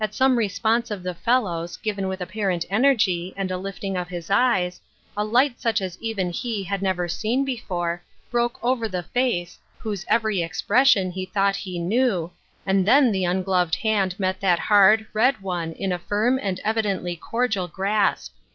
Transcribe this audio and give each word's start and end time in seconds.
some 0.09 0.35
response 0.35 0.89
of 0.89 1.03
the 1.03 1.13
fellow's, 1.13 1.77
given 1.77 2.07
with 2.07 2.19
apparent 2.21 2.65
energy, 2.71 3.35
and 3.37 3.51
a 3.51 3.57
lifting 3.59 3.95
of 3.95 4.07
his 4.07 4.31
eyes, 4.31 4.81
a 5.15 5.23
light 5.23 5.61
such 5.61 5.79
as 5.79 5.95
even 6.01 6.31
he 6.31 6.63
had 6.63 6.81
never 6.81 7.07
seen 7.07 7.45
before, 7.45 8.01
broke 8.31 8.57
over 8.63 8.87
the 8.89 9.03
face, 9.03 9.59
whose 9.77 10.03
every 10.07 10.41
expression 10.41 11.11
he 11.11 11.23
thought 11.23 11.55
he 11.55 11.77
knew, 11.77 12.31
and 12.65 12.83
then 12.87 13.11
the 13.11 13.25
ungloved 13.25 13.75
hand 13.75 14.19
met 14.19 14.39
that 14.39 14.57
hard, 14.57 15.05
red 15.13 15.39
one 15.39 15.71
in 15.73 15.91
a 15.91 15.99
firm 15.99 16.39
and 16.41 16.59
evidently 16.63 17.15
cordial 17.15 17.67
grasp. 17.67 18.33